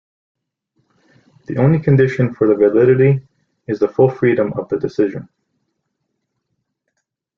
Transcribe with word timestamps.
The 1.45 1.57
only 1.57 1.77
condition 1.79 2.33
for 2.33 2.47
the 2.47 2.55
validity 2.55 3.23
is 3.67 3.77
the 3.77 3.87
full 3.87 4.09
freedom 4.09 4.51
of 4.53 4.67
the 4.67 4.79
decision. 4.79 5.29